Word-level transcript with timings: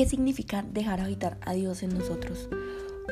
¿Qué 0.00 0.08
significa 0.08 0.62
dejar 0.62 0.98
habitar 1.02 1.36
a 1.42 1.52
Dios 1.52 1.82
en 1.82 1.92
nosotros? 1.92 2.48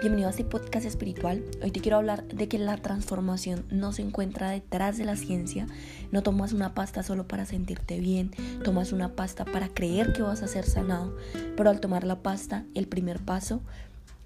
Bienvenido 0.00 0.28
a 0.28 0.30
este 0.30 0.44
podcast 0.44 0.86
espiritual. 0.86 1.44
Hoy 1.62 1.70
te 1.70 1.80
quiero 1.80 1.98
hablar 1.98 2.26
de 2.28 2.48
que 2.48 2.56
la 2.56 2.78
transformación 2.78 3.66
no 3.68 3.92
se 3.92 4.00
encuentra 4.00 4.48
detrás 4.48 4.96
de 4.96 5.04
la 5.04 5.14
ciencia. 5.14 5.66
No 6.12 6.22
tomas 6.22 6.54
una 6.54 6.72
pasta 6.72 7.02
solo 7.02 7.28
para 7.28 7.44
sentirte 7.44 8.00
bien, 8.00 8.30
tomas 8.64 8.92
una 8.92 9.14
pasta 9.14 9.44
para 9.44 9.68
creer 9.68 10.14
que 10.14 10.22
vas 10.22 10.42
a 10.42 10.48
ser 10.48 10.64
sanado, 10.64 11.14
pero 11.58 11.68
al 11.68 11.80
tomar 11.80 12.04
la 12.04 12.22
pasta, 12.22 12.64
el 12.74 12.88
primer 12.88 13.20
paso 13.20 13.60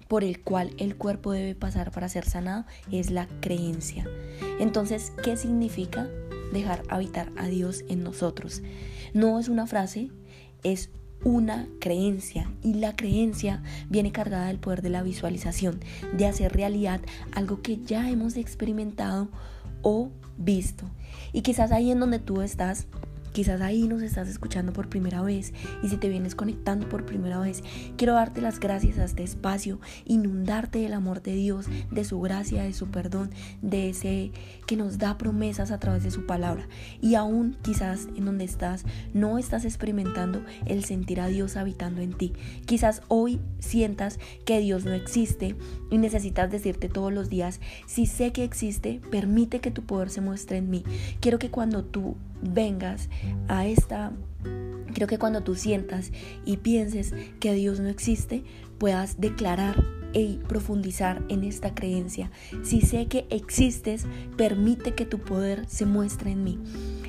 por 0.07 0.23
el 0.23 0.41
cual 0.41 0.73
el 0.77 0.95
cuerpo 0.95 1.33
debe 1.33 1.55
pasar 1.55 1.91
para 1.91 2.07
ser 2.07 2.23
sanado 2.23 2.63
es 2.93 3.11
la 3.11 3.27
creencia. 3.41 4.07
Entonces, 4.61 5.11
¿qué 5.21 5.35
significa 5.35 6.07
dejar 6.53 6.83
habitar 6.87 7.29
a 7.35 7.47
Dios 7.47 7.83
en 7.89 8.03
nosotros? 8.03 8.61
No 9.13 9.37
es 9.37 9.49
una 9.49 9.67
frase, 9.67 10.11
es 10.63 10.91
una 11.23 11.67
creencia 11.79 12.51
y 12.61 12.75
la 12.75 12.95
creencia 12.95 13.61
viene 13.89 14.11
cargada 14.11 14.47
del 14.47 14.59
poder 14.59 14.81
de 14.81 14.89
la 14.89 15.03
visualización, 15.03 15.79
de 16.15 16.25
hacer 16.25 16.53
realidad 16.53 17.01
algo 17.33 17.61
que 17.61 17.77
ya 17.77 18.09
hemos 18.09 18.35
experimentado 18.35 19.29
o 19.81 20.09
visto. 20.37 20.85
Y 21.31 21.41
quizás 21.41 21.71
ahí 21.71 21.91
en 21.91 21.99
donde 21.99 22.19
tú 22.19 22.41
estás 22.41 22.87
Quizás 23.33 23.61
ahí 23.61 23.87
nos 23.87 24.03
estás 24.03 24.29
escuchando 24.29 24.73
por 24.73 24.89
primera 24.89 25.21
vez 25.23 25.53
y 25.81 25.89
si 25.89 25.97
te 25.97 26.07
vienes 26.07 26.35
conectando 26.35 26.87
por 26.87 27.05
primera 27.05 27.39
vez, 27.39 27.63
quiero 27.97 28.13
darte 28.13 28.41
las 28.41 28.59
gracias 28.59 28.99
a 28.99 29.05
este 29.05 29.23
espacio, 29.23 29.79
inundarte 30.05 30.79
del 30.79 30.93
amor 30.93 31.23
de 31.23 31.33
Dios, 31.33 31.65
de 31.91 32.05
su 32.05 32.21
gracia, 32.21 32.63
de 32.63 32.73
su 32.73 32.87
perdón, 32.87 33.31
de 33.63 33.89
ese 33.89 34.31
que 34.67 34.77
nos 34.77 34.99
da 34.99 35.17
promesas 35.17 35.71
a 35.71 35.79
través 35.79 36.03
de 36.03 36.11
su 36.11 36.27
palabra. 36.27 36.67
Y 37.01 37.15
aún 37.15 37.57
quizás 37.63 38.07
en 38.15 38.25
donde 38.25 38.45
estás 38.45 38.85
no 39.13 39.39
estás 39.39 39.65
experimentando 39.65 40.43
el 40.67 40.83
sentir 40.85 41.19
a 41.19 41.27
Dios 41.27 41.57
habitando 41.57 42.01
en 42.01 42.13
ti. 42.13 42.33
Quizás 42.65 43.01
hoy 43.07 43.41
sientas 43.57 44.19
que 44.45 44.59
Dios 44.59 44.85
no 44.85 44.93
existe 44.93 45.55
y 45.89 45.97
necesitas 45.97 46.51
decirte 46.51 46.87
todos 46.87 47.11
los 47.11 47.29
días, 47.29 47.59
si 47.87 48.05
sé 48.05 48.31
que 48.31 48.43
existe, 48.43 49.01
permite 49.09 49.59
que 49.59 49.71
tu 49.71 49.83
poder 49.83 50.11
se 50.11 50.21
muestre 50.21 50.57
en 50.57 50.69
mí. 50.69 50.83
Quiero 51.19 51.39
que 51.39 51.49
cuando 51.49 51.83
tú 51.83 52.15
vengas 52.43 53.09
a 53.47 53.65
esta, 53.65 54.11
creo 54.93 55.07
que 55.07 55.17
cuando 55.17 55.41
tú 55.41 55.55
sientas 55.55 56.11
y 56.45 56.57
pienses 56.57 57.13
que 57.39 57.53
Dios 57.53 57.79
no 57.79 57.89
existe, 57.89 58.43
puedas 58.77 59.19
declarar 59.19 59.83
y 60.13 60.37
profundizar 60.47 61.23
en 61.29 61.43
esta 61.43 61.73
creencia. 61.73 62.31
Si 62.61 62.81
sé 62.81 63.07
que 63.07 63.25
existes, 63.29 64.05
permite 64.37 64.93
que 64.93 65.05
tu 65.05 65.19
poder 65.19 65.67
se 65.67 65.85
muestre 65.85 66.31
en 66.31 66.43
mí. 66.43 66.59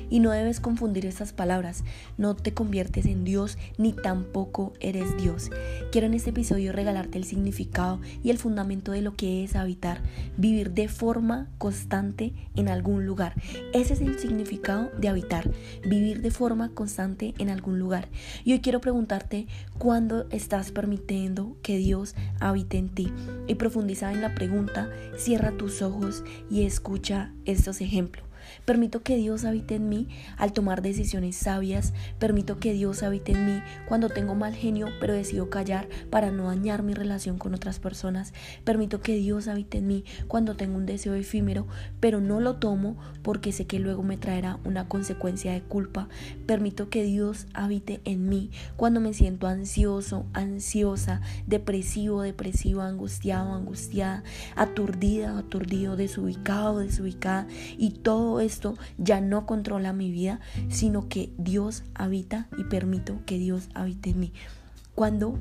Y 0.09 0.19
no 0.19 0.31
debes 0.31 0.59
confundir 0.59 1.05
estas 1.05 1.33
palabras. 1.33 1.83
No 2.17 2.35
te 2.35 2.53
conviertes 2.53 3.05
en 3.05 3.23
Dios 3.23 3.57
ni 3.77 3.93
tampoco 3.93 4.73
eres 4.79 5.17
Dios. 5.17 5.49
Quiero 5.91 6.07
en 6.07 6.13
este 6.13 6.31
episodio 6.31 6.71
regalarte 6.71 7.17
el 7.17 7.25
significado 7.25 7.99
y 8.23 8.29
el 8.29 8.37
fundamento 8.37 8.91
de 8.91 9.01
lo 9.01 9.15
que 9.15 9.43
es 9.43 9.55
habitar, 9.55 10.01
vivir 10.37 10.71
de 10.71 10.87
forma 10.87 11.49
constante 11.57 12.33
en 12.55 12.69
algún 12.69 13.05
lugar. 13.05 13.33
Ese 13.73 13.93
es 13.93 14.01
el 14.01 14.19
significado 14.19 14.91
de 14.97 15.09
habitar, 15.09 15.49
vivir 15.87 16.21
de 16.21 16.31
forma 16.31 16.69
constante 16.69 17.33
en 17.37 17.49
algún 17.49 17.79
lugar. 17.79 18.09
Y 18.43 18.53
hoy 18.53 18.59
quiero 18.59 18.81
preguntarte 18.81 19.47
cuándo 19.77 20.27
estás 20.29 20.71
permitiendo 20.71 21.57
que 21.61 21.77
Dios 21.77 22.15
habite 22.39 22.77
en 22.77 22.89
ti. 22.89 23.11
Y 23.47 23.55
profundiza 23.55 24.11
en 24.11 24.21
la 24.21 24.35
pregunta, 24.35 24.89
cierra 25.17 25.51
tus 25.51 25.81
ojos 25.81 26.23
y 26.49 26.63
escucha 26.63 27.31
estos 27.45 27.81
ejemplos. 27.81 28.24
Permito 28.65 29.03
que 29.03 29.15
Dios 29.15 29.45
habite 29.45 29.75
en 29.75 29.89
mí 29.89 30.07
al 30.37 30.53
tomar 30.53 30.81
decisiones 30.81 31.35
sabias. 31.35 31.93
Permito 32.19 32.59
que 32.59 32.73
Dios 32.73 33.03
habite 33.03 33.33
en 33.33 33.45
mí 33.45 33.61
cuando 33.87 34.09
tengo 34.09 34.35
mal 34.35 34.55
genio 34.55 34.87
pero 34.99 35.13
decido 35.13 35.49
callar 35.49 35.87
para 36.09 36.31
no 36.31 36.47
dañar 36.47 36.83
mi 36.83 36.93
relación 36.93 37.37
con 37.37 37.53
otras 37.53 37.79
personas. 37.79 38.33
Permito 38.63 39.01
que 39.01 39.15
Dios 39.15 39.47
habite 39.47 39.79
en 39.79 39.87
mí 39.87 40.05
cuando 40.27 40.55
tengo 40.55 40.77
un 40.77 40.85
deseo 40.85 41.15
efímero 41.15 41.67
pero 41.99 42.21
no 42.21 42.39
lo 42.39 42.57
tomo 42.57 42.97
porque 43.21 43.51
sé 43.51 43.65
que 43.65 43.79
luego 43.79 44.03
me 44.03 44.17
traerá 44.17 44.59
una 44.65 44.87
consecuencia 44.87 45.53
de 45.53 45.61
culpa. 45.61 46.07
Permito 46.45 46.89
que 46.89 47.03
Dios 47.03 47.47
habite 47.53 48.01
en 48.05 48.29
mí 48.29 48.51
cuando 48.75 48.99
me 48.99 49.13
siento 49.13 49.47
ansioso, 49.47 50.25
ansiosa, 50.33 51.21
depresivo, 51.47 52.21
depresiva, 52.21 52.87
angustiado, 52.87 53.53
angustiada, 53.53 54.23
aturdida, 54.55 55.37
aturdido, 55.37 55.95
desubicado, 55.95 56.79
desubicada 56.79 57.47
y 57.77 57.91
todo 57.91 58.34
esto 58.39 58.75
ya 58.97 59.21
no 59.21 59.45
controla 59.45 59.93
mi 59.93 60.11
vida, 60.11 60.39
sino 60.69 61.07
que 61.07 61.31
Dios 61.37 61.83
habita 61.93 62.47
y 62.57 62.63
permito 62.63 63.19
que 63.25 63.37
Dios 63.37 63.69
habite 63.73 64.11
en 64.11 64.19
mí. 64.19 64.33
Cuando 64.95 65.37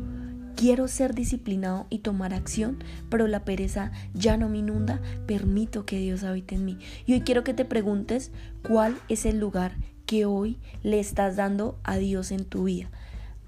quiero 0.56 0.88
ser 0.88 1.14
disciplinado 1.14 1.86
y 1.90 1.98
tomar 1.98 2.34
acción, 2.34 2.82
pero 3.08 3.26
la 3.28 3.44
pereza 3.44 3.92
ya 4.12 4.36
no 4.36 4.48
me 4.48 4.58
inunda, 4.58 5.00
permito 5.26 5.84
que 5.84 5.98
Dios 5.98 6.24
habite 6.24 6.54
en 6.54 6.64
mí. 6.64 6.78
Y 7.06 7.14
hoy 7.14 7.20
quiero 7.20 7.44
que 7.44 7.54
te 7.54 7.64
preguntes 7.64 8.30
cuál 8.66 8.96
es 9.08 9.26
el 9.26 9.38
lugar 9.38 9.76
que 10.06 10.24
hoy 10.26 10.58
le 10.82 11.00
estás 11.00 11.36
dando 11.36 11.78
a 11.84 11.96
Dios 11.96 12.30
en 12.30 12.44
tu 12.44 12.64
vida. 12.64 12.88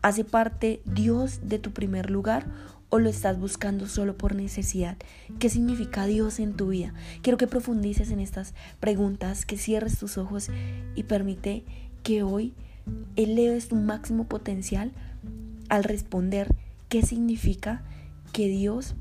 ¿Hace 0.03 0.25
parte 0.25 0.81
Dios 0.85 1.41
de 1.43 1.59
tu 1.59 1.73
primer 1.73 2.11
lugar 2.11 2.47
o 2.89 2.99
lo 2.99 3.09
estás 3.09 3.39
buscando 3.39 3.89
solo 3.89 4.17
por 4.17 4.35
necesidad? 4.35 4.97
¿Qué 5.39 5.49
significa 5.51 6.07
Dios 6.07 6.39
en 6.39 6.55
tu 6.55 6.69
vida? 6.69 6.95
Quiero 7.23 7.39
que 7.39 7.47
profundices 7.47 8.11
en 8.11 8.21
estas 8.21 8.55
preguntas, 8.81 9.47
que 9.47 9.59
cierres 9.59 9.99
tus 9.99 10.19
ojos 10.19 10.51
y 10.95 11.03
permite 11.05 11.65
que 12.03 12.23
hoy 12.23 12.55
eleves 13.17 13.69
tu 13.69 13.77
máximo 13.77 14.25
potencial 14.25 14.93
al 15.69 15.85
responder 15.85 16.55
qué 16.89 17.03
significa 17.03 17.83
que 18.33 18.49
Dios 18.49 18.95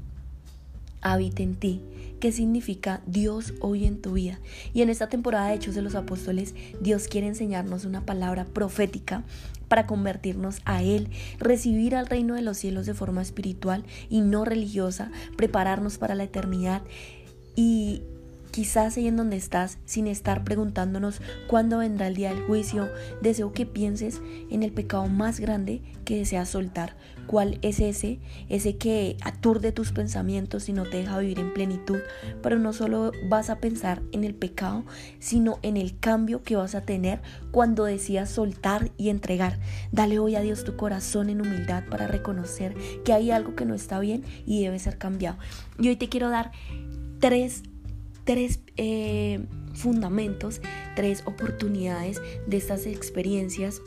habite 1.02 1.44
en 1.44 1.56
ti. 1.56 1.82
¿Qué 2.26 2.32
significa 2.32 3.04
Dios 3.06 3.54
hoy 3.60 3.86
en 3.86 4.02
tu 4.02 4.14
vida? 4.14 4.40
Y 4.74 4.82
en 4.82 4.90
esta 4.90 5.10
temporada 5.10 5.50
de 5.50 5.54
Hechos 5.58 5.76
de 5.76 5.84
los 5.84 5.94
Apóstoles, 5.94 6.56
Dios 6.82 7.08
quiere 7.08 7.28
enseñarnos 7.28 7.86
una 7.86 8.04
palabra 8.04 8.46
profética 8.46 9.24
para 9.68 9.86
convertirnos 9.86 10.58
a 10.66 10.82
Él, 10.82 11.10
recibir 11.38 11.94
al 11.96 12.08
reino 12.08 12.34
de 12.34 12.42
los 12.42 12.58
cielos 12.58 12.88
de 12.88 12.96
forma 12.96 13.22
espiritual 13.22 13.84
y 14.10 14.22
no 14.22 14.44
religiosa, 14.44 15.12
prepararnos 15.38 16.00
para 16.00 16.16
la 16.16 16.24
eternidad 16.24 16.82
y 17.56 18.02
quizás 18.56 18.96
ahí 18.96 19.10
en 19.10 19.18
donde 19.18 19.36
estás, 19.36 19.80
sin 19.84 20.08
estar 20.08 20.46
preguntándonos 20.46 21.20
cuándo 21.50 21.80
vendrá 21.80 22.08
el 22.08 22.16
día 22.16 22.30
del 22.30 22.42
juicio, 22.44 22.90
deseo 23.22 23.52
que 23.52 23.66
pienses 23.66 24.22
en 24.50 24.64
el 24.64 24.72
pecado 24.72 25.08
más 25.08 25.42
grande 25.42 25.82
que 26.06 26.20
deseas 26.20 26.48
soltar. 26.48 26.96
¿Cuál 27.28 27.60
es 27.64 27.82
ese? 27.82 28.22
Ese 28.48 28.78
que 28.78 29.18
aturde 29.26 29.74
tus 29.74 29.92
pensamientos 29.92 30.70
y 30.70 30.74
no 30.74 30.84
te 30.84 30.98
deja 30.98 31.18
vivir 31.18 31.40
en 31.40 31.54
plenitud. 31.54 32.00
Pero 32.42 32.58
no 32.58 32.72
solo 32.72 33.12
vas 33.28 33.50
a 33.50 33.60
pensar 33.60 34.02
en 34.14 34.24
el 34.24 34.34
pecado, 34.34 34.86
sino 35.20 35.60
en 35.62 35.76
el 35.76 36.00
cambio 36.00 36.42
que 36.42 36.56
vas 36.56 36.76
a 36.76 36.86
tener 36.86 37.22
cuando 37.52 37.84
decidas 37.84 38.30
soltar 38.30 38.90
y 38.96 39.10
entregar. 39.10 39.60
Dale 39.92 40.18
hoy 40.18 40.38
a 40.38 40.42
Dios 40.42 40.64
tu 40.64 40.78
corazón 40.78 41.30
en 41.30 41.42
humildad 41.42 41.84
para 41.90 42.08
reconocer 42.08 42.74
que 43.04 43.12
hay 43.12 43.32
algo 43.32 43.54
que 43.54 43.66
no 43.66 43.74
está 43.74 44.00
bien 44.00 44.24
y 44.46 44.64
debe 44.64 44.80
ser 44.80 44.98
cambiado. 44.98 45.40
Y 45.78 45.90
hoy 45.90 45.98
te 45.98 46.08
quiero 46.08 46.30
dar 46.30 46.54
tres 47.20 47.64
tres 48.26 48.60
eh, 48.76 49.46
fundamentos, 49.74 50.62
tres 50.96 51.24
oportunidades 51.26 52.22
de 52.48 52.58
estas 52.58 52.86
experiencias 52.86 53.82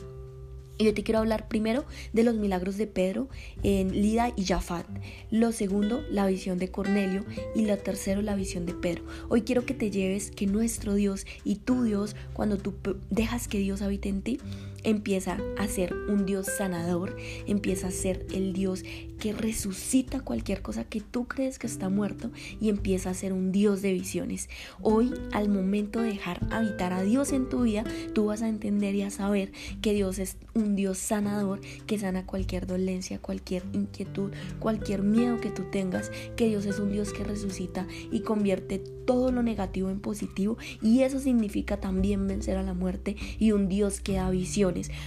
y 0.79 0.85
yo 0.85 0.93
te 0.93 1.03
quiero 1.03 1.19
hablar 1.19 1.49
primero 1.49 1.83
de 2.13 2.23
los 2.23 2.35
milagros 2.35 2.77
de 2.77 2.87
Pedro 2.87 3.27
en 3.63 3.91
Lida 4.01 4.31
y 4.37 4.45
Jafat. 4.45 4.87
Lo 5.29 5.51
segundo, 5.51 6.01
la 6.09 6.25
visión 6.25 6.57
de 6.57 6.71
Cornelio. 6.71 7.25
Y 7.53 7.65
lo 7.65 7.77
tercero, 7.77 8.21
la 8.21 8.33
visión 8.33 8.65
de 8.65 8.73
Pedro. 8.73 9.03
Hoy 9.27 9.41
quiero 9.41 9.65
que 9.65 9.73
te 9.73 9.91
lleves 9.91 10.31
que 10.31 10.47
nuestro 10.47 10.93
Dios 10.93 11.25
y 11.43 11.55
tu 11.57 11.83
Dios, 11.83 12.15
cuando 12.31 12.57
tú 12.57 12.75
dejas 13.09 13.49
que 13.49 13.59
Dios 13.59 13.81
habite 13.81 14.07
en 14.07 14.21
ti, 14.21 14.39
empieza 14.83 15.37
a 15.57 15.67
ser 15.67 15.93
un 15.93 16.25
Dios 16.25 16.47
sanador, 16.57 17.15
empieza 17.47 17.87
a 17.87 17.91
ser 17.91 18.25
el 18.33 18.53
Dios 18.53 18.83
que 19.19 19.33
resucita 19.33 20.21
cualquier 20.21 20.61
cosa 20.61 20.85
que 20.85 21.01
tú 21.01 21.27
crees 21.27 21.59
que 21.59 21.67
está 21.67 21.89
muerto 21.89 22.31
y 22.59 22.69
empieza 22.69 23.09
a 23.09 23.13
ser 23.13 23.33
un 23.33 23.51
Dios 23.51 23.81
de 23.81 23.91
visiones. 23.91 24.49
Hoy, 24.81 25.13
al 25.33 25.49
momento 25.49 26.01
de 26.01 26.09
dejar 26.09 26.39
habitar 26.51 26.93
a 26.93 27.03
Dios 27.03 27.33
en 27.33 27.49
tu 27.49 27.63
vida, 27.63 27.83
tú 28.13 28.25
vas 28.25 28.41
a 28.41 28.49
entender 28.49 28.95
y 28.95 29.01
a 29.01 29.09
saber 29.09 29.51
que 29.81 29.93
Dios 29.93 30.19
es 30.19 30.37
un 30.53 30.75
Dios 30.75 30.97
sanador 30.97 31.59
que 31.85 31.99
sana 31.99 32.25
cualquier 32.25 32.65
dolencia, 32.65 33.19
cualquier 33.19 33.63
inquietud, 33.73 34.31
cualquier 34.59 35.03
miedo 35.03 35.39
que 35.39 35.51
tú 35.51 35.63
tengas, 35.71 36.11
que 36.35 36.47
Dios 36.47 36.65
es 36.65 36.79
un 36.79 36.91
Dios 36.91 37.13
que 37.13 37.23
resucita 37.23 37.87
y 38.11 38.21
convierte 38.21 38.79
todo 38.79 39.31
lo 39.31 39.43
negativo 39.43 39.89
en 39.89 39.99
positivo 39.99 40.57
y 40.81 41.01
eso 41.01 41.19
significa 41.19 41.79
también 41.79 42.27
vencer 42.27 42.57
a 42.57 42.63
la 42.63 42.73
muerte 42.73 43.15
y 43.39 43.51
un 43.51 43.67
Dios 43.67 44.01
que 44.01 44.13
da 44.13 44.29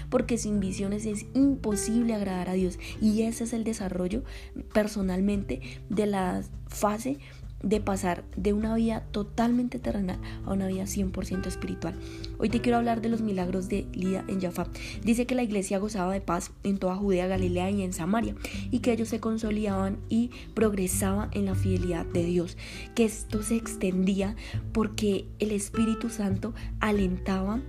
porque 0.09 0.39
sin 0.39 0.61
visiones 0.61 1.07
es 1.07 1.27
imposible 1.35 2.15
agradar 2.15 2.49
a 2.49 2.55
Dios 2.55 2.79
y 3.01 3.23
ese 3.23 3.45
es 3.45 3.53
el 3.53 3.65
desarrollo 3.65 4.23
personalmente 4.73 5.61
de 5.89 6.07
la 6.07 6.43
fase 6.69 7.19
de 7.63 7.81
pasar 7.81 8.25
de 8.37 8.53
una 8.53 8.75
vida 8.75 9.05
totalmente 9.13 9.79
terrenal 9.79 10.19
a 10.45 10.53
una 10.53 10.67
vida 10.67 10.85
100% 10.85 11.47
espiritual. 11.47 11.95
Hoy 12.39 12.49
te 12.49 12.61
quiero 12.61 12.79
hablar 12.79 13.01
de 13.01 13.09
los 13.09 13.23
milagros 13.23 13.69
de 13.69 13.87
Lida 13.93 14.25
en 14.29 14.41
Jaffa. 14.41 14.67
Dice 15.05 15.27
que 15.27 15.35
la 15.35 15.43
iglesia 15.43 15.79
gozaba 15.79 16.13
de 16.13 16.21
paz 16.21 16.51
en 16.65 16.79
toda 16.79 16.97
Judea, 16.97 17.27
Galilea 17.27 17.71
y 17.71 17.83
en 17.83 17.93
Samaria 17.93 18.35
y 18.71 18.81
que 18.81 18.93
ellos 18.93 19.09
se 19.09 19.21
consolidaban 19.21 19.99
y 20.09 20.31
progresaban 20.55 21.31
en 21.33 21.47
la 21.47 21.55
fidelidad 21.55 22.05
de 22.07 22.25
Dios. 22.25 22.57
Que 22.95 23.05
esto 23.05 23.43
se 23.43 23.57
extendía 23.57 24.37
porque 24.73 25.27
el 25.39 25.53
Espíritu 25.53 26.11
Santo 26.11 26.55
alentaba 26.81 27.61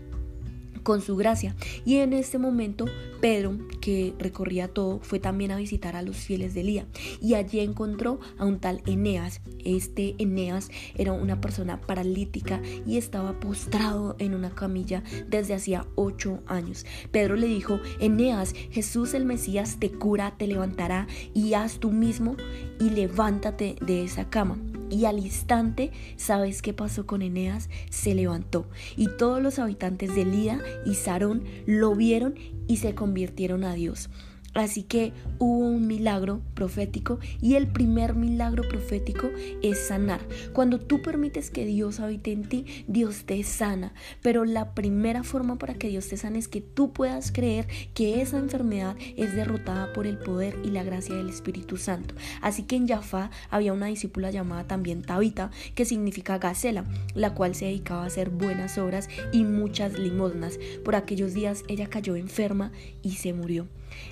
con 0.83 1.01
su 1.01 1.15
gracia. 1.15 1.55
Y 1.85 1.97
en 1.97 2.13
este 2.13 2.37
momento 2.37 2.85
Pedro, 3.23 3.57
que 3.79 4.13
recorría 4.19 4.67
todo, 4.67 4.99
fue 4.99 5.17
también 5.17 5.51
a 5.51 5.55
visitar 5.55 5.95
a 5.95 6.01
los 6.01 6.17
fieles 6.17 6.53
de 6.53 6.63
Lía 6.63 6.85
y 7.21 7.35
allí 7.35 7.61
encontró 7.61 8.19
a 8.37 8.45
un 8.45 8.59
tal 8.59 8.81
Eneas. 8.85 9.39
Este 9.63 10.15
Eneas 10.17 10.69
era 10.95 11.13
una 11.13 11.39
persona 11.39 11.79
paralítica 11.79 12.61
y 12.85 12.97
estaba 12.97 13.39
postrado 13.39 14.17
en 14.19 14.35
una 14.35 14.53
camilla 14.53 15.03
desde 15.29 15.53
hacía 15.53 15.87
ocho 15.95 16.41
años. 16.47 16.85
Pedro 17.11 17.37
le 17.37 17.47
dijo, 17.47 17.79
Eneas, 17.99 18.53
Jesús 18.71 19.13
el 19.13 19.23
Mesías 19.23 19.77
te 19.79 19.89
cura, 19.89 20.35
te 20.37 20.47
levantará 20.47 21.07
y 21.33 21.53
haz 21.53 21.79
tú 21.79 21.91
mismo 21.91 22.35
y 22.81 22.89
levántate 22.89 23.77
de 23.79 24.03
esa 24.03 24.29
cama 24.29 24.57
y 24.93 25.05
al 25.05 25.19
instante, 25.19 25.91
¿sabes 26.17 26.61
qué 26.61 26.73
pasó 26.73 27.05
con 27.05 27.21
Eneas? 27.21 27.69
Se 27.89 28.13
levantó 28.13 28.67
y 28.95 29.07
todos 29.17 29.41
los 29.41 29.59
habitantes 29.59 30.15
de 30.15 30.25
Lida 30.25 30.59
y 30.85 30.95
Sarón 30.95 31.43
lo 31.65 31.95
vieron 31.95 32.35
y 32.67 32.77
se 32.77 32.93
convirtieron 32.93 33.63
a 33.63 33.73
Dios. 33.73 34.09
Así 34.53 34.83
que 34.83 35.13
hubo 35.39 35.59
un 35.59 35.87
milagro 35.87 36.41
profético 36.53 37.19
y 37.41 37.55
el 37.55 37.67
primer 37.67 38.15
milagro 38.15 38.67
profético 38.67 39.29
es 39.61 39.87
sanar. 39.87 40.21
Cuando 40.53 40.79
tú 40.79 41.01
permites 41.01 41.49
que 41.49 41.65
Dios 41.65 41.99
habite 41.99 42.31
en 42.31 42.47
ti, 42.47 42.65
Dios 42.87 43.25
te 43.25 43.41
sana. 43.43 43.93
Pero 44.21 44.45
la 44.45 44.73
primera 44.73 45.23
forma 45.23 45.57
para 45.57 45.73
que 45.73 45.89
Dios 45.89 46.07
te 46.07 46.17
sane 46.17 46.39
es 46.39 46.47
que 46.47 46.61
tú 46.61 46.93
puedas 46.93 47.31
creer 47.31 47.67
que 47.93 48.21
esa 48.21 48.37
enfermedad 48.37 48.95
es 49.17 49.35
derrotada 49.35 49.91
por 49.93 50.05
el 50.05 50.17
poder 50.17 50.57
y 50.63 50.69
la 50.69 50.83
gracia 50.83 51.15
del 51.15 51.29
Espíritu 51.29 51.77
Santo. 51.77 52.15
Así 52.41 52.63
que 52.63 52.75
en 52.75 52.87
Jaffa 52.87 53.31
había 53.49 53.73
una 53.73 53.87
discípula 53.87 54.31
llamada 54.31 54.65
también 54.65 55.01
Tabita, 55.01 55.51
que 55.75 55.85
significa 55.85 56.37
gacela, 56.37 56.85
la 57.15 57.33
cual 57.33 57.55
se 57.55 57.65
dedicaba 57.65 58.03
a 58.03 58.07
hacer 58.07 58.29
buenas 58.29 58.77
obras 58.77 59.09
y 59.31 59.43
muchas 59.43 59.97
limosnas. 59.97 60.59
Por 60.85 60.95
aquellos 60.95 61.33
días 61.33 61.63
ella 61.67 61.87
cayó 61.87 62.15
enferma 62.15 62.71
y 63.01 63.11
se 63.13 63.33
murió. 63.33 63.67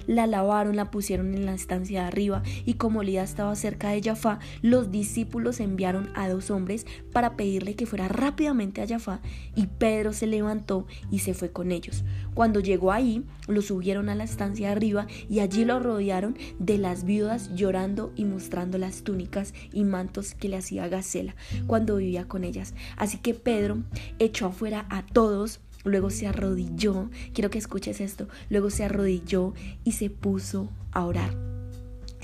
La 0.08 0.28
lavaron, 0.28 0.76
la 0.76 0.92
pusieron 0.92 1.34
en 1.34 1.46
la 1.46 1.54
estancia 1.54 2.02
de 2.02 2.08
arriba 2.08 2.44
y 2.66 2.76
como 2.76 3.04
Lida 3.04 3.24
estaba 3.24 3.56
cerca 3.56 3.90
de 3.90 4.02
Jaffa, 4.02 4.40
los 4.62 4.92
discípulos 4.92 5.60
enviaron 5.60 6.10
a 6.16 6.30
dos 6.30 6.52
hombres 6.52 6.86
para 7.12 7.36
pedirle 7.36 7.76
que 7.76 7.86
fuera 7.86 8.08
rápidamente 8.08 8.82
a 8.82 8.88
Jaffa 8.88 9.22
y 9.56 9.68
Pedro 9.68 10.14
se 10.14 10.28
levantó 10.28 10.86
y 11.10 11.20
se 11.20 11.34
fue 11.34 11.52
con 11.52 11.72
ellos. 11.72 12.04
Cuando 12.34 12.60
llegó 12.60 12.92
ahí, 12.92 13.26
lo 13.48 13.62
subieron 13.62 14.10
a 14.10 14.16
la 14.16 14.24
estancia 14.24 14.68
de 14.68 14.74
arriba 14.74 15.08
y 15.30 15.40
allí 15.40 15.66
lo 15.66 15.80
rodearon 15.80 16.38
de 16.60 16.78
las 16.78 17.04
viudas 17.04 17.54
llorando 17.56 18.12
y 18.16 18.26
mostrando 18.26 18.78
las 18.78 19.04
túnicas 19.04 19.54
y 19.74 19.84
mantos 19.84 20.34
que 20.34 20.50
le 20.50 20.58
hacía 20.58 20.88
Gacela 20.88 21.36
cuando 21.68 21.98
vivía 21.98 22.28
con 22.28 22.44
ellas. 22.44 22.74
Así 22.98 23.18
que 23.18 23.34
Pedro 23.34 23.84
echó 24.20 24.48
afuera 24.48 24.86
a 24.90 25.06
todos 25.06 25.60
Luego 25.84 26.10
se 26.10 26.28
arrodilló, 26.28 27.10
quiero 27.34 27.50
que 27.50 27.58
escuches 27.58 28.02
esto, 28.02 28.28
luego 28.50 28.70
se 28.70 28.84
arrodilló 28.84 29.54
y 29.84 29.94
se 29.94 30.10
puso 30.10 30.70
a 30.92 31.06
orar. 31.06 31.52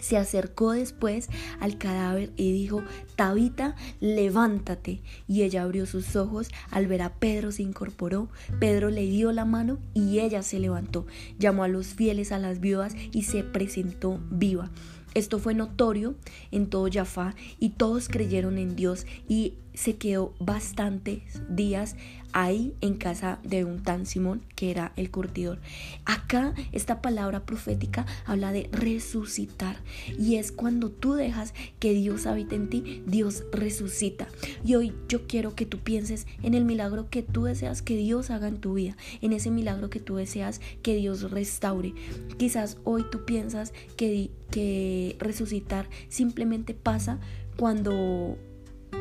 Se 0.02 0.16
acercó 0.16 0.72
después 0.72 1.28
al 1.60 1.78
cadáver 1.78 2.32
y 2.36 2.52
dijo, 2.52 2.84
Tabita, 3.16 3.76
levántate. 4.00 5.02
Y 5.28 5.42
ella 5.42 5.64
abrió 5.64 5.86
sus 5.86 6.16
ojos, 6.16 6.50
al 6.70 6.88
ver 6.88 7.02
a 7.02 7.16
Pedro 7.16 7.52
se 7.52 7.64
incorporó, 7.64 8.30
Pedro 8.60 8.90
le 8.90 9.02
dio 9.02 9.32
la 9.32 9.46
mano 9.46 9.80
y 9.94 10.20
ella 10.20 10.44
se 10.44 10.60
levantó. 10.60 11.08
Llamó 11.40 11.64
a 11.64 11.68
los 11.68 11.88
fieles, 11.88 12.32
a 12.32 12.38
las 12.38 12.60
viudas 12.60 12.96
y 13.12 13.24
se 13.24 13.44
presentó 13.44 14.20
viva. 14.30 14.70
Esto 15.14 15.40
fue 15.40 15.56
notorio 15.56 16.14
en 16.52 16.68
todo 16.68 16.88
Jaffa 16.92 17.34
y 17.60 17.70
todos 17.70 18.08
creyeron 18.08 18.60
en 18.60 18.76
Dios 18.76 19.08
y 19.28 19.56
se 19.74 19.96
quedó 19.96 20.36
bastantes 20.40 21.42
días 21.50 21.96
ahí 22.38 22.76
en 22.82 22.94
casa 22.94 23.40
de 23.44 23.66
un 23.66 23.82
tan 23.82 24.06
Simón 24.06 24.44
que 24.56 24.70
era 24.70 24.94
el 24.96 25.10
curtidor. 25.10 25.58
Acá 26.06 26.54
esta 26.72 27.02
palabra 27.02 27.48
profética 27.48 28.06
habla 28.26 28.52
de 28.52 28.70
resucitar 28.72 29.78
y 30.20 30.36
es 30.36 30.52
cuando 30.52 30.92
tú 30.92 31.14
dejas 31.14 31.56
que 31.80 31.94
Dios 31.94 32.28
habite 32.28 32.56
en 32.56 32.70
ti, 32.70 33.02
Dios 33.08 33.44
resucita. 33.52 34.28
Y 34.64 34.76
hoy 34.76 34.94
yo 35.10 35.26
quiero 35.26 35.56
que 35.56 35.66
tú 35.66 35.80
pienses 35.80 36.28
en 36.44 36.54
el 36.54 36.64
milagro 36.64 37.10
que 37.10 37.24
tú 37.24 37.46
deseas 37.46 37.82
que 37.82 37.98
Dios 37.98 38.30
haga 38.30 38.48
en 38.48 38.60
tu 38.60 38.76
vida, 38.76 38.96
en 39.24 39.34
ese 39.34 39.50
milagro 39.50 39.90
que 39.90 40.00
tú 40.00 40.18
deseas 40.18 40.62
que 40.84 40.96
Dios 40.96 41.32
restaure. 41.32 41.96
Quizás 42.38 42.78
hoy 42.84 43.04
tú 43.12 43.26
piensas 43.26 43.74
que, 43.96 44.30
que 44.52 45.16
resucitar 45.20 45.90
simplemente 46.08 46.76
pasa 46.76 47.20
cuando 47.58 48.38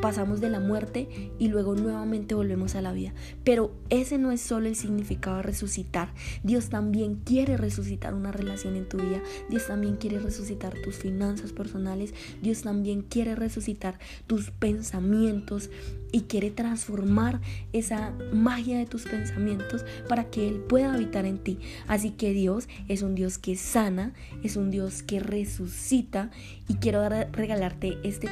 pasamos 0.01 0.41
de 0.41 0.49
la 0.49 0.59
muerte 0.59 1.31
y 1.39 1.47
luego 1.47 1.75
nuevamente 1.75 2.35
volvemos 2.35 2.75
a 2.75 2.81
la 2.81 2.93
vida. 2.93 3.13
Pero 3.43 3.71
ese 3.89 4.17
no 4.17 4.31
es 4.31 4.41
solo 4.41 4.67
el 4.67 4.75
significado 4.75 5.37
de 5.37 5.43
resucitar. 5.43 6.13
Dios 6.43 6.69
también 6.69 7.15
quiere 7.15 7.57
resucitar 7.57 8.13
una 8.13 8.31
relación 8.31 8.75
en 8.75 8.87
tu 8.87 8.97
vida. 8.97 9.21
Dios 9.49 9.67
también 9.67 9.97
quiere 9.97 10.19
resucitar 10.19 10.73
tus 10.83 10.95
finanzas 10.95 11.51
personales. 11.51 12.13
Dios 12.41 12.61
también 12.61 13.01
quiere 13.01 13.35
resucitar 13.35 13.99
tus 14.27 14.51
pensamientos 14.51 15.69
y 16.11 16.21
quiere 16.21 16.51
transformar 16.51 17.41
esa 17.73 18.13
magia 18.31 18.77
de 18.77 18.85
tus 18.85 19.03
pensamientos 19.03 19.85
para 20.07 20.25
que 20.25 20.47
Él 20.47 20.59
pueda 20.59 20.93
habitar 20.93 21.25
en 21.25 21.37
ti. 21.37 21.59
Así 21.87 22.11
que 22.11 22.33
Dios 22.33 22.67
es 22.87 23.01
un 23.01 23.15
Dios 23.15 23.37
que 23.37 23.55
sana, 23.55 24.13
es 24.43 24.55
un 24.55 24.71
Dios 24.71 25.03
que 25.03 25.19
resucita 25.19 26.31
y 26.67 26.75
quiero 26.75 27.07
regalarte 27.09 27.97
este, 28.03 28.29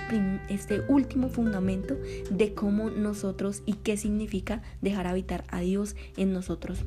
este 0.49 0.81
último 0.87 1.29
fundamento 1.29 1.95
de 2.29 2.53
cómo 2.53 2.89
nosotros 2.89 3.63
y 3.65 3.73
qué 3.73 3.97
significa 3.97 4.61
dejar 4.81 5.07
habitar 5.07 5.43
a 5.49 5.59
Dios 5.61 5.95
en 6.17 6.33
nosotros. 6.33 6.85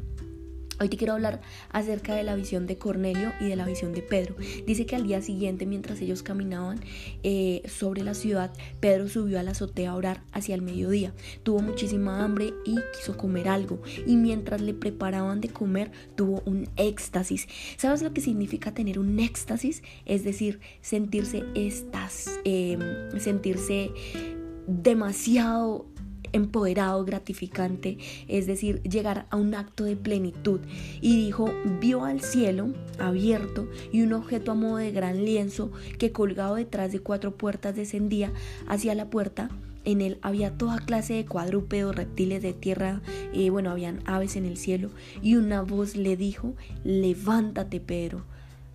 Hoy 0.81 0.89
te 0.89 0.97
quiero 0.97 1.15
hablar 1.15 1.41
acerca 1.71 2.15
de 2.15 2.23
la 2.23 2.37
visión 2.37 2.69
de 2.69 2.79
Cornelio 2.79 3.33
y 3.41 3.47
de 3.47 3.57
la 3.57 3.67
visión 3.67 3.93
de 3.93 4.01
Pedro. 4.01 4.37
Dice 4.65 4.87
que 4.87 4.95
al 4.95 5.09
día 5.09 5.21
siguiente, 5.21 5.67
mientras 5.67 6.01
ellos 6.01 6.23
caminaban 6.23 6.79
eh, 7.25 7.63
sobre 7.69 8.05
la 8.05 8.15
ciudad, 8.15 8.53
Pedro 8.79 9.09
subió 9.09 9.41
a 9.41 9.43
la 9.43 9.51
azotea 9.51 9.91
a 9.91 9.97
orar 9.97 10.23
hacia 10.33 10.55
el 10.55 10.63
mediodía. 10.63 11.13
Tuvo 11.43 11.61
muchísima 11.63 12.23
hambre 12.23 12.55
y 12.65 12.77
quiso 12.97 13.17
comer 13.17 13.49
algo. 13.49 13.83
Y 14.07 14.17
mientras 14.17 14.61
le 14.61 14.73
preparaban 14.73 15.41
de 15.41 15.49
comer, 15.49 15.91
tuvo 16.15 16.43
un 16.45 16.69
éxtasis. 16.77 17.49
¿Sabes 17.77 18.03
lo 18.03 18.13
que 18.13 18.21
significa 18.21 18.73
tener 18.73 19.01
un 19.01 19.19
éxtasis? 19.19 19.83
Es 20.07 20.23
decir, 20.23 20.61
sentirse 20.81 21.43
estas, 21.57 22.39
em, 22.45 22.79
sentirse 23.19 23.91
demasiado 24.69 25.87
empoderado, 26.33 27.05
gratificante, 27.05 27.99
es 28.29 28.47
decir, 28.47 28.83
llegar 28.83 29.27
a 29.31 29.37
un 29.37 29.55
acto 29.55 29.85
de 29.85 29.97
plenitud. 29.97 30.61
Y 31.01 31.17
dijo, 31.17 31.51
vio 31.81 32.05
al 32.05 32.21
cielo 32.21 32.69
abierto 32.99 33.69
y 33.93 34.03
un 34.03 34.13
objeto 34.13 34.53
a 34.53 34.55
modo 34.55 34.77
de 34.77 34.93
gran 34.93 35.25
lienzo 35.25 35.71
que 35.99 36.13
colgado 36.13 36.57
detrás 36.57 36.93
de 36.93 37.01
cuatro 37.01 37.37
puertas 37.37 37.77
descendía 37.77 38.33
hacia 38.67 38.95
la 38.95 39.11
puerta. 39.11 39.49
En 39.85 40.03
él 40.03 40.19
había 40.21 40.59
toda 40.59 40.81
clase 40.81 41.15
de 41.15 41.25
cuadrúpedos, 41.25 41.97
reptiles 41.97 42.43
de 42.43 42.53
tierra, 42.53 43.01
y 43.33 43.49
bueno, 43.49 43.71
habían 43.71 44.01
aves 44.05 44.37
en 44.37 44.45
el 44.45 44.59
cielo. 44.59 44.91
Y 45.23 45.37
una 45.37 45.63
voz 45.63 45.97
le 45.97 46.17
dijo, 46.17 46.55
levántate 46.85 47.81
Pedro, 47.81 48.25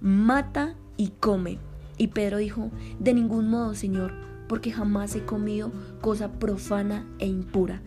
mata 0.01 0.75
y 0.97 1.09
come. 1.19 1.59
Y 1.97 2.07
Pedro 2.07 2.37
dijo, 2.37 2.71
de 2.99 3.13
ningún 3.13 3.49
modo, 3.49 3.75
Señor, 3.75 4.13
porque 4.53 4.71
jamás 4.71 5.15
he 5.15 5.25
comido 5.25 5.71
cosa 5.99 6.33
profana 6.33 7.07
e 7.17 7.25
impura. 7.25 7.81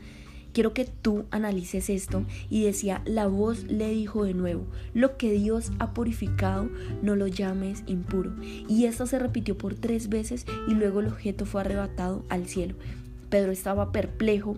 Quiero 0.53 0.75
que 0.75 0.85
tú 0.85 1.25
analices 1.31 1.89
esto 1.89 2.25
y 2.51 2.65
decía, 2.65 3.03
la 3.05 3.29
voz 3.29 3.63
le 3.63 3.89
dijo 3.91 4.25
de 4.25 4.35
nuevo, 4.35 4.67
lo 4.93 5.17
que 5.17 5.31
Dios 5.31 5.71
ha 5.79 5.95
purificado, 5.95 6.69
no 7.03 7.15
lo 7.15 7.29
llames 7.29 7.85
impuro. 7.87 8.33
Y 8.69 8.87
esto 8.87 9.07
se 9.07 9.21
repitió 9.21 9.57
por 9.57 9.77
tres 9.77 10.09
veces 10.09 10.45
y 10.67 10.73
luego 10.73 10.99
el 10.99 11.07
objeto 11.07 11.47
fue 11.47 11.61
arrebatado 11.61 12.25
al 12.31 12.49
cielo. 12.49 12.75
Pedro 13.31 13.53
estaba 13.53 13.93
perplejo 13.93 14.57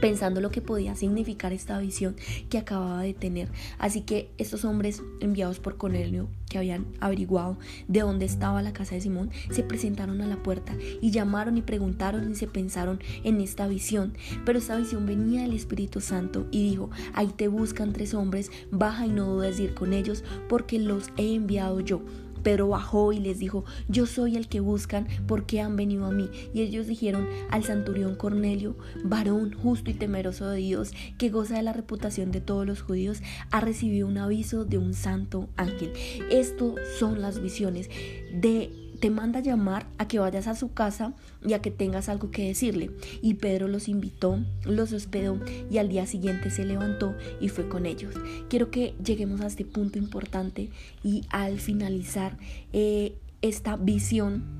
pensando 0.00 0.40
lo 0.40 0.50
que 0.50 0.60
podía 0.60 0.94
significar 0.94 1.52
esta 1.52 1.78
visión 1.78 2.16
que 2.48 2.58
acababa 2.58 3.02
de 3.02 3.14
tener. 3.14 3.48
Así 3.78 4.02
que 4.02 4.30
estos 4.38 4.64
hombres 4.64 5.02
enviados 5.20 5.58
por 5.58 5.76
Cornelio, 5.76 6.28
que 6.48 6.58
habían 6.58 6.86
averiguado 7.00 7.58
de 7.88 8.00
dónde 8.00 8.24
estaba 8.24 8.62
la 8.62 8.72
casa 8.72 8.94
de 8.94 9.00
Simón, 9.00 9.30
se 9.50 9.62
presentaron 9.62 10.20
a 10.20 10.26
la 10.26 10.42
puerta 10.42 10.76
y 11.00 11.10
llamaron 11.10 11.58
y 11.58 11.62
preguntaron 11.62 12.30
y 12.30 12.34
se 12.34 12.46
pensaron 12.46 13.00
en 13.24 13.40
esta 13.40 13.66
visión. 13.66 14.14
Pero 14.44 14.58
esta 14.58 14.76
visión 14.76 15.06
venía 15.06 15.42
del 15.42 15.54
Espíritu 15.54 16.00
Santo 16.00 16.46
y 16.50 16.68
dijo, 16.68 16.90
ahí 17.14 17.28
te 17.28 17.48
buscan 17.48 17.92
tres 17.92 18.14
hombres, 18.14 18.50
baja 18.70 19.06
y 19.06 19.10
no 19.10 19.26
dudes 19.26 19.58
de 19.58 19.64
ir 19.64 19.74
con 19.74 19.92
ellos 19.92 20.24
porque 20.48 20.78
los 20.78 21.10
he 21.16 21.34
enviado 21.34 21.80
yo. 21.80 22.02
Pedro 22.38 22.68
bajó 22.68 23.12
y 23.12 23.20
les 23.20 23.38
dijo, 23.38 23.64
yo 23.88 24.06
soy 24.06 24.36
el 24.36 24.48
que 24.48 24.60
buscan, 24.60 25.06
porque 25.26 25.60
han 25.60 25.76
venido 25.76 26.06
a 26.06 26.10
mí? 26.10 26.28
Y 26.54 26.62
ellos 26.62 26.86
dijeron 26.86 27.26
al 27.50 27.64
centurión 27.64 28.16
Cornelio, 28.16 28.76
varón 29.04 29.54
justo 29.54 29.90
y 29.90 29.94
temeroso 29.94 30.48
de 30.48 30.58
Dios, 30.58 30.92
que 31.18 31.30
goza 31.30 31.56
de 31.56 31.62
la 31.62 31.72
reputación 31.72 32.30
de 32.30 32.40
todos 32.40 32.66
los 32.66 32.82
judíos, 32.82 33.22
ha 33.50 33.60
recibido 33.60 34.06
un 34.06 34.18
aviso 34.18 34.64
de 34.64 34.78
un 34.78 34.94
santo 34.94 35.48
ángel. 35.56 35.92
Esto 36.30 36.74
son 36.98 37.20
las 37.20 37.40
visiones 37.40 37.88
de 38.32 38.87
te 39.00 39.10
manda 39.10 39.40
llamar 39.40 39.86
a 39.98 40.08
que 40.08 40.18
vayas 40.18 40.46
a 40.46 40.54
su 40.54 40.72
casa 40.72 41.14
y 41.46 41.52
a 41.52 41.60
que 41.60 41.70
tengas 41.70 42.08
algo 42.08 42.30
que 42.30 42.46
decirle. 42.46 42.90
Y 43.22 43.34
Pedro 43.34 43.68
los 43.68 43.88
invitó, 43.88 44.38
los 44.64 44.92
hospedó 44.92 45.38
y 45.70 45.78
al 45.78 45.88
día 45.88 46.06
siguiente 46.06 46.50
se 46.50 46.64
levantó 46.64 47.14
y 47.40 47.48
fue 47.48 47.68
con 47.68 47.86
ellos. 47.86 48.14
Quiero 48.48 48.70
que 48.70 48.94
lleguemos 49.04 49.40
a 49.40 49.46
este 49.46 49.64
punto 49.64 49.98
importante 49.98 50.70
y 51.02 51.22
al 51.30 51.58
finalizar 51.58 52.36
eh, 52.72 53.14
esta 53.42 53.76
visión 53.76 54.58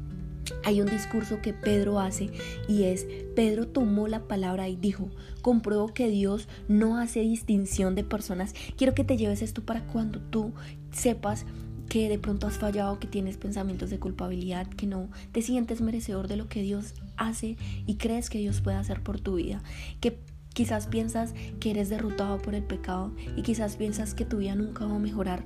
hay 0.65 0.81
un 0.81 0.89
discurso 0.89 1.41
que 1.43 1.53
Pedro 1.53 2.01
hace 2.01 2.31
y 2.69 2.85
es, 2.85 3.07
Pedro 3.35 3.69
tomó 3.69 4.09
la 4.09 4.27
palabra 4.27 4.69
y 4.69 4.77
dijo, 4.77 5.11
compruebo 5.43 5.89
que 5.89 6.09
Dios 6.09 6.49
no 6.69 6.99
hace 6.99 7.21
distinción 7.21 7.95
de 7.95 8.05
personas. 8.05 8.55
Quiero 8.77 8.95
que 8.95 9.05
te 9.05 9.17
lleves 9.17 9.43
esto 9.43 9.63
para 9.63 9.85
cuando 9.87 10.21
tú 10.21 10.53
sepas 10.91 11.45
que 11.89 12.09
de 12.09 12.19
pronto 12.19 12.47
has 12.47 12.59
fallado, 12.59 12.99
que 12.99 13.07
tienes 13.07 13.37
pensamientos 13.37 13.91
de 13.91 13.99
culpabilidad, 13.99 14.67
que 14.67 14.87
no 14.87 15.09
te 15.33 15.43
sientes 15.43 15.81
merecedor 15.81 16.29
de 16.29 16.37
lo 16.37 16.49
que 16.49 16.63
Dios 16.63 16.95
hace 17.17 17.57
y 17.87 17.95
crees 17.97 18.31
que 18.31 18.39
Dios 18.39 18.61
puede 18.61 18.77
hacer 18.77 19.03
por 19.03 19.21
tu 19.21 19.37
vida, 19.37 19.63
que 20.01 20.19
quizás 20.55 20.87
piensas 20.87 21.35
que 21.61 21.71
eres 21.71 21.89
derrotado 21.89 22.39
por 22.39 22.55
el 22.55 22.65
pecado 22.65 23.15
y 23.37 23.43
quizás 23.43 23.77
piensas 23.77 24.15
que 24.15 24.25
tu 24.25 24.39
vida 24.39 24.55
nunca 24.55 24.87
va 24.87 24.97
a 24.97 24.99
mejorar, 24.99 25.45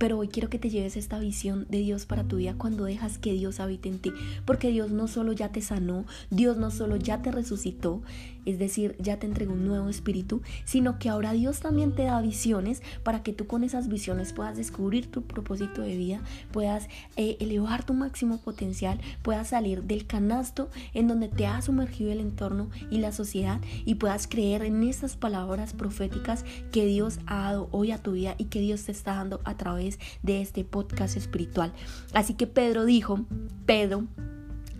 pero 0.00 0.16
hoy 0.16 0.28
quiero 0.28 0.48
que 0.48 0.58
te 0.58 0.70
lleves 0.70 0.96
esta 0.96 1.18
visión 1.18 1.66
de 1.68 1.76
Dios 1.76 2.06
para 2.06 2.24
tu 2.24 2.36
vida 2.36 2.54
cuando 2.56 2.84
dejas 2.84 3.18
que 3.18 3.34
Dios 3.34 3.60
habite 3.60 3.90
en 3.90 3.98
ti. 3.98 4.10
Porque 4.46 4.70
Dios 4.70 4.90
no 4.90 5.08
solo 5.08 5.34
ya 5.34 5.52
te 5.52 5.60
sanó, 5.60 6.06
Dios 6.30 6.56
no 6.56 6.70
solo 6.70 6.96
ya 6.96 7.20
te 7.20 7.30
resucitó, 7.30 8.00
es 8.44 8.58
decir, 8.58 8.96
ya 8.98 9.18
te 9.18 9.26
entregó 9.26 9.52
un 9.52 9.66
nuevo 9.66 9.88
espíritu, 9.88 10.42
sino 10.64 10.98
que 10.98 11.08
ahora 11.08 11.32
Dios 11.32 11.60
también 11.60 11.92
te 11.92 12.04
da 12.04 12.20
visiones 12.20 12.82
para 13.02 13.22
que 13.22 13.32
tú 13.32 13.46
con 13.46 13.64
esas 13.64 13.88
visiones 13.88 14.32
puedas 14.32 14.56
descubrir 14.56 15.10
tu 15.10 15.22
propósito 15.22 15.82
de 15.82 15.96
vida, 15.96 16.20
puedas 16.52 16.88
eh, 17.16 17.36
elevar 17.40 17.84
tu 17.84 17.94
máximo 17.94 18.38
potencial, 18.38 19.00
puedas 19.22 19.48
salir 19.48 19.84
del 19.84 20.06
canasto 20.06 20.70
en 20.94 21.08
donde 21.08 21.28
te 21.28 21.46
ha 21.46 21.60
sumergido 21.62 22.12
el 22.12 22.20
entorno 22.20 22.70
y 22.90 22.98
la 22.98 23.12
sociedad 23.12 23.60
y 23.84 23.96
puedas 23.96 24.26
creer 24.26 24.62
en 24.62 24.82
esas 24.82 25.16
palabras 25.16 25.72
proféticas 25.72 26.44
que 26.72 26.86
Dios 26.86 27.18
ha 27.26 27.42
dado 27.42 27.68
hoy 27.72 27.92
a 27.92 27.98
tu 27.98 28.12
vida 28.12 28.34
y 28.38 28.44
que 28.46 28.60
Dios 28.60 28.84
te 28.84 28.92
está 28.92 29.14
dando 29.14 29.40
a 29.44 29.56
través 29.56 29.98
de 30.22 30.40
este 30.40 30.64
podcast 30.64 31.16
espiritual. 31.16 31.72
Así 32.12 32.34
que 32.34 32.46
Pedro 32.46 32.84
dijo, 32.84 33.24
Pedro, 33.66 34.06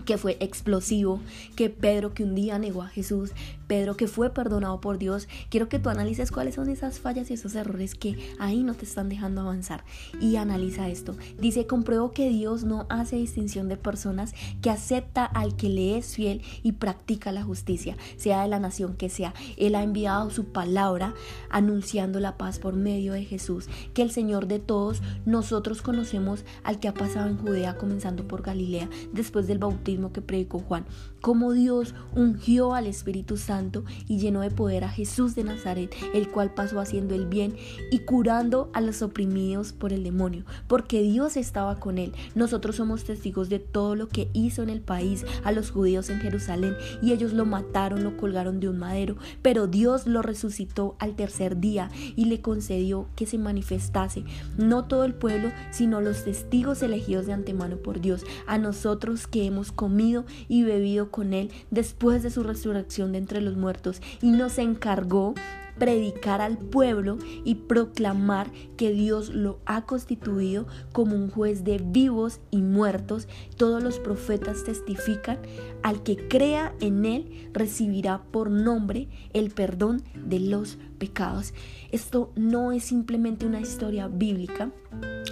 que 0.04 0.18
fue 0.18 0.36
explosivo, 0.40 1.20
que 1.56 1.70
Pedro 1.70 2.14
que 2.14 2.24
un 2.24 2.34
día 2.34 2.58
negó 2.58 2.82
a 2.82 2.88
Jesús, 2.88 3.30
Pedro 3.70 3.96
que 3.96 4.08
fue 4.08 4.30
perdonado 4.30 4.80
por 4.80 4.98
Dios, 4.98 5.28
quiero 5.48 5.68
que 5.68 5.78
tú 5.78 5.90
analices 5.90 6.32
cuáles 6.32 6.56
son 6.56 6.68
esas 6.68 6.98
fallas 6.98 7.30
y 7.30 7.34
esos 7.34 7.54
errores 7.54 7.94
que 7.94 8.16
ahí 8.40 8.64
no 8.64 8.74
te 8.74 8.84
están 8.84 9.08
dejando 9.08 9.42
avanzar. 9.42 9.84
Y 10.20 10.34
analiza 10.34 10.88
esto. 10.88 11.14
Dice, 11.38 11.68
compruebo 11.68 12.10
que 12.10 12.30
Dios 12.30 12.64
no 12.64 12.86
hace 12.88 13.14
distinción 13.14 13.68
de 13.68 13.76
personas, 13.76 14.34
que 14.60 14.70
acepta 14.70 15.24
al 15.24 15.54
que 15.54 15.68
le 15.68 15.96
es 15.96 16.16
fiel 16.16 16.42
y 16.64 16.72
practica 16.72 17.30
la 17.30 17.44
justicia, 17.44 17.96
sea 18.16 18.42
de 18.42 18.48
la 18.48 18.58
nación 18.58 18.96
que 18.96 19.08
sea. 19.08 19.34
Él 19.56 19.76
ha 19.76 19.84
enviado 19.84 20.30
su 20.30 20.46
palabra 20.46 21.14
anunciando 21.48 22.18
la 22.18 22.36
paz 22.36 22.58
por 22.58 22.74
medio 22.74 23.12
de 23.12 23.24
Jesús, 23.24 23.68
que 23.94 24.02
el 24.02 24.10
Señor 24.10 24.48
de 24.48 24.58
todos, 24.58 25.00
nosotros 25.26 25.80
conocemos 25.80 26.44
al 26.64 26.80
que 26.80 26.88
ha 26.88 26.94
pasado 26.94 27.28
en 27.28 27.38
Judea, 27.38 27.76
comenzando 27.76 28.26
por 28.26 28.42
Galilea, 28.42 28.88
después 29.12 29.46
del 29.46 29.58
bautismo 29.58 30.12
que 30.12 30.22
predicó 30.22 30.58
Juan, 30.58 30.86
cómo 31.20 31.52
Dios 31.52 31.94
ungió 32.16 32.74
al 32.74 32.88
Espíritu 32.88 33.36
Santo 33.36 33.59
y 34.08 34.18
llenó 34.18 34.40
de 34.40 34.50
poder 34.50 34.84
a 34.84 34.88
Jesús 34.88 35.34
de 35.34 35.44
Nazaret, 35.44 35.94
el 36.14 36.28
cual 36.28 36.54
pasó 36.54 36.80
haciendo 36.80 37.14
el 37.14 37.26
bien 37.26 37.56
y 37.90 38.00
curando 38.00 38.70
a 38.72 38.80
los 38.80 39.02
oprimidos 39.02 39.72
por 39.72 39.92
el 39.92 40.02
demonio, 40.02 40.44
porque 40.66 41.02
Dios 41.02 41.36
estaba 41.36 41.78
con 41.78 41.98
él. 41.98 42.12
Nosotros 42.34 42.76
somos 42.76 43.04
testigos 43.04 43.48
de 43.48 43.58
todo 43.58 43.94
lo 43.96 44.08
que 44.08 44.30
hizo 44.32 44.62
en 44.62 44.70
el 44.70 44.80
país 44.80 45.24
a 45.44 45.52
los 45.52 45.70
judíos 45.70 46.08
en 46.08 46.20
Jerusalén, 46.20 46.74
y 47.02 47.12
ellos 47.12 47.32
lo 47.32 47.44
mataron, 47.44 48.02
lo 48.02 48.16
colgaron 48.16 48.60
de 48.60 48.68
un 48.68 48.78
madero, 48.78 49.16
pero 49.42 49.66
Dios 49.66 50.06
lo 50.06 50.22
resucitó 50.22 50.96
al 50.98 51.16
tercer 51.16 51.60
día 51.60 51.90
y 52.16 52.26
le 52.26 52.40
concedió 52.40 53.08
que 53.16 53.26
se 53.26 53.38
manifestase, 53.38 54.24
no 54.56 54.84
todo 54.84 55.04
el 55.04 55.14
pueblo, 55.14 55.50
sino 55.70 56.00
los 56.00 56.24
testigos 56.24 56.82
elegidos 56.82 57.26
de 57.26 57.32
antemano 57.32 57.76
por 57.76 58.00
Dios, 58.00 58.24
a 58.46 58.58
nosotros 58.58 59.26
que 59.26 59.44
hemos 59.44 59.72
comido 59.72 60.24
y 60.48 60.62
bebido 60.62 61.10
con 61.10 61.34
él 61.34 61.50
después 61.70 62.22
de 62.22 62.30
su 62.30 62.42
resurrección 62.42 63.12
de 63.12 63.18
entre 63.18 63.40
muertos 63.56 64.00
y 64.22 64.30
nos 64.30 64.58
encargó 64.58 65.34
predicar 65.80 66.42
al 66.42 66.58
pueblo 66.58 67.18
y 67.44 67.54
proclamar 67.56 68.52
que 68.76 68.92
Dios 68.92 69.30
lo 69.30 69.58
ha 69.64 69.86
constituido 69.86 70.66
como 70.92 71.16
un 71.16 71.30
juez 71.30 71.64
de 71.64 71.78
vivos 71.82 72.40
y 72.50 72.58
muertos. 72.58 73.26
Todos 73.56 73.82
los 73.82 73.98
profetas 73.98 74.62
testifican, 74.62 75.38
al 75.82 76.02
que 76.02 76.28
crea 76.28 76.74
en 76.80 77.06
él 77.06 77.50
recibirá 77.54 78.22
por 78.30 78.50
nombre 78.50 79.08
el 79.32 79.50
perdón 79.50 80.02
de 80.14 80.38
los 80.38 80.78
pecados. 81.00 81.52
Esto 81.90 82.30
no 82.36 82.70
es 82.70 82.84
simplemente 82.84 83.46
una 83.46 83.60
historia 83.60 84.06
bíblica. 84.06 84.70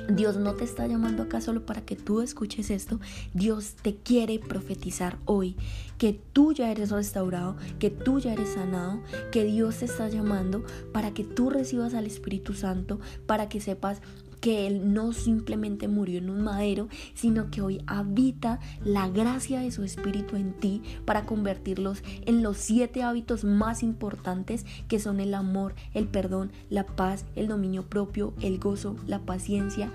Dios 0.08 0.36
no 0.36 0.54
te 0.54 0.64
está 0.64 0.88
llamando 0.88 1.22
acá 1.22 1.40
solo 1.40 1.64
para 1.64 1.82
que 1.82 1.94
tú 1.94 2.22
escuches 2.22 2.70
esto. 2.70 2.98
Dios 3.34 3.76
te 3.80 3.94
quiere 3.94 4.40
profetizar 4.40 5.18
hoy 5.26 5.54
que 5.98 6.18
tú 6.32 6.52
ya 6.52 6.70
eres 6.70 6.90
restaurado, 6.90 7.56
que 7.78 7.90
tú 7.90 8.18
ya 8.18 8.32
eres 8.32 8.54
sanado, 8.54 9.00
que 9.30 9.44
Dios 9.44 9.78
te 9.78 9.84
está 9.84 10.08
llamando 10.08 10.64
para 10.92 11.12
que 11.12 11.24
tú 11.24 11.50
recibas 11.50 11.94
al 11.94 12.06
Espíritu 12.06 12.54
Santo, 12.54 12.98
para 13.26 13.48
que 13.48 13.60
sepas 13.60 14.00
que 14.40 14.66
Él 14.66 14.92
no 14.92 15.12
simplemente 15.12 15.88
murió 15.88 16.18
en 16.18 16.30
un 16.30 16.42
madero, 16.42 16.88
sino 17.14 17.50
que 17.50 17.62
hoy 17.62 17.82
habita 17.86 18.60
la 18.84 19.08
gracia 19.08 19.60
de 19.60 19.70
su 19.70 19.82
Espíritu 19.82 20.36
en 20.36 20.52
ti 20.52 20.82
para 21.04 21.24
convertirlos 21.24 22.02
en 22.26 22.42
los 22.42 22.56
siete 22.56 23.02
hábitos 23.02 23.44
más 23.44 23.82
importantes 23.82 24.64
que 24.88 24.98
son 24.98 25.20
el 25.20 25.34
amor, 25.34 25.74
el 25.94 26.08
perdón, 26.08 26.52
la 26.70 26.84
paz, 26.84 27.24
el 27.36 27.48
dominio 27.48 27.84
propio, 27.84 28.34
el 28.40 28.58
gozo, 28.58 28.96
la 29.06 29.20
paciencia 29.20 29.92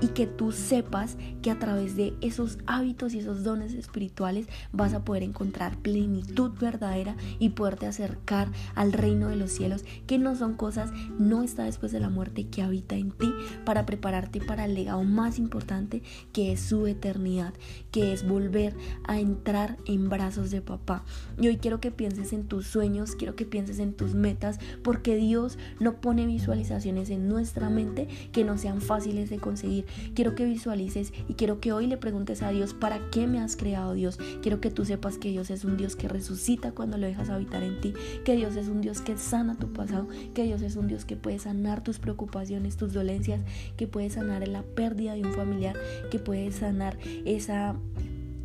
y 0.00 0.08
que 0.08 0.26
tú 0.26 0.52
sepas 0.52 1.16
que 1.42 1.50
a 1.50 1.58
través 1.58 1.96
de 1.96 2.14
esos 2.20 2.58
hábitos 2.66 3.14
y 3.14 3.18
esos 3.18 3.44
dones 3.44 3.74
espirituales 3.74 4.46
vas 4.72 4.94
a 4.94 5.04
poder 5.04 5.22
encontrar 5.22 5.78
plenitud 5.78 6.52
verdadera 6.60 7.16
y 7.38 7.50
poderte 7.50 7.86
acercar 7.86 8.48
al 8.74 8.92
reino 8.92 9.28
de 9.28 9.36
los 9.36 9.50
cielos, 9.50 9.84
que 10.06 10.18
no 10.18 10.36
son 10.36 10.54
cosas, 10.54 10.90
no 11.18 11.42
está 11.42 11.64
después 11.64 11.92
de 11.92 12.00
la 12.00 12.10
muerte 12.10 12.46
que 12.48 12.62
habita 12.62 12.96
en 12.96 13.10
ti 13.10 13.30
para 13.64 13.86
prepararte 13.86 14.40
para 14.40 14.64
el 14.64 14.74
legado 14.74 15.02
más 15.04 15.38
importante 15.38 16.02
que 16.32 16.52
es 16.52 16.60
su 16.60 16.86
eternidad, 16.86 17.54
que 17.90 18.12
es 18.12 18.26
volver 18.26 18.74
a 19.04 19.18
entrar 19.18 19.78
en 19.86 20.08
brazos 20.08 20.50
de 20.50 20.60
papá. 20.60 21.04
Y 21.40 21.48
hoy 21.48 21.56
quiero 21.56 21.80
que 21.80 21.90
pienses 21.90 22.32
en 22.32 22.46
tus 22.46 22.66
sueños, 22.66 23.16
quiero 23.16 23.36
que 23.36 23.44
pienses 23.44 23.78
en 23.78 23.94
tus 23.94 24.14
metas, 24.14 24.58
porque 24.82 25.16
Dios 25.16 25.58
no 25.80 26.00
pone 26.00 26.26
visualizaciones 26.26 27.10
en 27.10 27.28
nuestra 27.28 27.70
mente 27.70 28.08
que 28.32 28.44
no 28.44 28.58
sean 28.58 28.80
fáciles 28.80 29.30
de 29.30 29.38
conseguir 29.38 29.86
Quiero 30.14 30.34
que 30.34 30.44
visualices 30.44 31.12
y 31.28 31.34
quiero 31.34 31.60
que 31.60 31.72
hoy 31.72 31.86
le 31.86 31.96
preguntes 31.96 32.42
a 32.42 32.50
Dios, 32.50 32.74
¿para 32.74 33.10
qué 33.10 33.26
me 33.26 33.40
has 33.40 33.56
creado 33.56 33.92
Dios? 33.92 34.18
Quiero 34.42 34.60
que 34.60 34.70
tú 34.70 34.84
sepas 34.84 35.18
que 35.18 35.30
Dios 35.30 35.50
es 35.50 35.64
un 35.64 35.76
Dios 35.76 35.96
que 35.96 36.08
resucita 36.08 36.72
cuando 36.72 36.98
lo 36.98 37.06
dejas 37.06 37.30
habitar 37.30 37.62
en 37.62 37.80
ti, 37.80 37.94
que 38.24 38.36
Dios 38.36 38.56
es 38.56 38.68
un 38.68 38.80
Dios 38.80 39.00
que 39.00 39.16
sana 39.16 39.56
tu 39.56 39.72
pasado, 39.72 40.08
que 40.34 40.44
Dios 40.44 40.62
es 40.62 40.76
un 40.76 40.88
Dios 40.88 41.04
que 41.04 41.16
puede 41.16 41.38
sanar 41.38 41.82
tus 41.82 41.98
preocupaciones, 41.98 42.76
tus 42.76 42.92
dolencias, 42.92 43.40
que 43.76 43.86
puede 43.86 44.10
sanar 44.10 44.46
la 44.46 44.62
pérdida 44.62 45.14
de 45.14 45.22
un 45.22 45.32
familiar, 45.32 45.76
que 46.10 46.18
puede 46.18 46.50
sanar 46.52 46.98
esa 47.24 47.76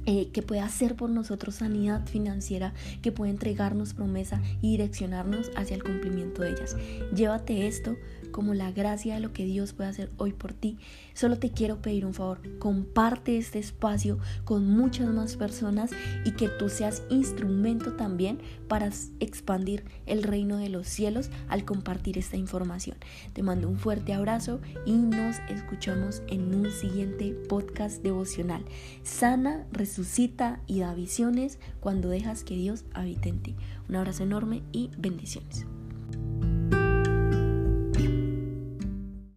eh, 0.05 0.27
que 0.33 0.41
puede 0.41 0.59
hacer 0.59 0.97
por 0.97 1.09
nosotros 1.09 1.55
sanidad 1.55 2.05
financiera, 2.07 2.73
que 3.01 3.13
puede 3.13 3.31
entregarnos 3.31 3.93
promesa 3.93 4.41
y 4.61 4.71
direccionarnos 4.71 5.49
hacia 5.55 5.77
el 5.77 5.83
cumplimiento 5.83 6.41
de 6.41 6.51
ellas. 6.51 6.75
Llévate 7.15 7.67
esto 7.67 7.95
como 8.33 8.53
la 8.53 8.73
gracia 8.73 9.13
de 9.13 9.21
lo 9.21 9.31
que 9.31 9.45
Dios 9.45 9.71
puede 9.71 9.89
hacer 9.89 10.11
hoy 10.17 10.33
por 10.33 10.51
ti. 10.51 10.77
Solo 11.13 11.39
te 11.39 11.51
quiero 11.51 11.81
pedir 11.81 12.05
un 12.05 12.13
favor, 12.13 12.41
comparte 12.59 13.37
este 13.37 13.59
espacio 13.59 14.19
con 14.43 14.67
muchas 14.67 15.07
más 15.07 15.37
personas 15.37 15.91
y 16.25 16.31
que 16.31 16.49
tú 16.49 16.67
seas 16.67 17.03
instrumento 17.09 17.93
también 17.93 18.39
para 18.67 18.89
expandir 19.21 19.85
el 20.05 20.23
reino 20.23 20.57
de 20.57 20.67
los 20.67 20.87
cielos 20.87 21.29
al 21.47 21.63
compartir 21.63 22.17
esta 22.17 22.35
información. 22.35 22.97
Te 23.31 23.43
mando 23.43 23.69
un 23.69 23.77
fuerte 23.77 24.13
abrazo 24.13 24.59
y 24.85 24.93
nos 24.93 25.37
escuchamos 25.47 26.23
en 26.27 26.53
un 26.53 26.71
siguiente 26.71 27.33
podcast 27.47 28.03
devocional. 28.03 28.65
Sana, 29.03 29.65
resucita 29.71 30.59
y 30.67 30.79
da 30.79 30.93
visiones 30.93 31.59
cuando 31.79 32.09
dejas 32.09 32.43
que 32.43 32.55
Dios 32.55 32.83
habite 32.93 33.29
en 33.29 33.43
ti. 33.43 33.55
Un 33.87 33.95
abrazo 33.95 34.23
enorme 34.23 34.63
y 34.71 34.89
bendiciones. 34.97 35.67